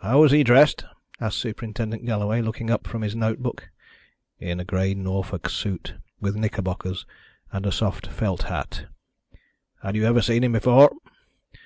"How 0.00 0.22
was 0.22 0.32
he 0.32 0.42
dressed?" 0.42 0.86
asked 1.20 1.36
Superintendent 1.36 2.06
Galloway, 2.06 2.40
looking 2.40 2.70
up 2.70 2.86
from 2.86 3.02
his 3.02 3.14
note 3.14 3.40
book. 3.40 3.68
"In 4.38 4.58
a 4.58 4.64
grey 4.64 4.94
Norfolk 4.94 5.50
suit, 5.50 5.96
with 6.18 6.34
knickerbockers, 6.34 7.04
and 7.52 7.66
a 7.66 7.70
soft 7.70 8.06
felt 8.06 8.44
hat." 8.44 8.86
"Had 9.82 9.96
you 9.96 10.06
ever 10.06 10.22
seen 10.22 10.44
him 10.44 10.52
before?" 10.52 10.94